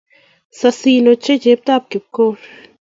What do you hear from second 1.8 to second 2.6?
Kipkori